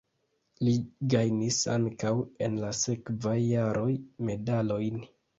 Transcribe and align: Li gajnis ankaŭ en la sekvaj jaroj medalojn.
Li 0.67 0.71
gajnis 1.13 1.57
ankaŭ 1.73 2.13
en 2.45 2.55
la 2.63 2.71
sekvaj 2.77 3.35
jaroj 3.49 3.91
medalojn. 4.31 4.99